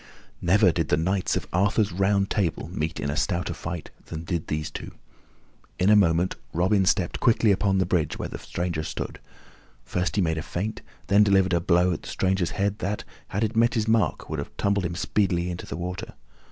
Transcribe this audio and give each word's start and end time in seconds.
Never 0.41 0.71
did 0.71 0.87
the 0.87 0.97
Knights 0.97 1.35
of 1.35 1.47
Arthur's 1.53 1.91
Round 1.91 2.27
Table 2.27 2.67
meet 2.73 2.99
in 2.99 3.11
a 3.11 3.15
stouter 3.15 3.53
fight 3.53 3.91
than 4.07 4.23
did 4.23 4.47
these 4.47 4.71
two. 4.71 4.93
In 5.77 5.91
a 5.91 5.95
moment 5.95 6.37
Robin 6.53 6.87
stepped 6.87 7.19
quickly 7.19 7.51
upon 7.51 7.77
the 7.77 7.85
bridge 7.85 8.17
where 8.17 8.27
the 8.27 8.39
stranger 8.39 8.81
stood; 8.81 9.19
first 9.85 10.15
he 10.15 10.21
made 10.23 10.39
a 10.39 10.41
feint, 10.41 10.79
and 10.79 10.87
then 11.05 11.23
delivered 11.23 11.53
a 11.53 11.61
blow 11.61 11.93
at 11.93 12.01
the 12.01 12.09
stranger's 12.09 12.49
head 12.57 12.79
that, 12.79 13.03
had 13.27 13.43
it 13.43 13.55
met 13.55 13.77
its 13.77 13.87
mark, 13.87 14.27
would 14.27 14.39
have 14.39 14.57
tumbled 14.57 14.85
him 14.85 14.95
speedily 14.95 15.51
into 15.51 15.67
the 15.67 15.77
water. 15.77 16.15